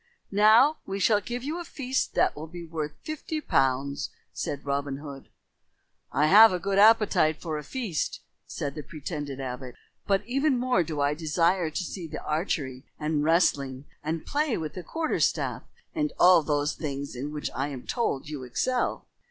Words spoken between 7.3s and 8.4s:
for a feast,"